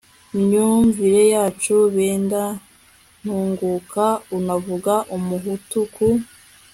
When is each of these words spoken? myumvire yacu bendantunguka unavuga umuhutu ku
myumvire 0.37 1.21
yacu 1.33 1.75
bendantunguka 1.95 4.05
unavuga 4.37 4.93
umuhutu 5.15 5.79
ku 5.95 6.07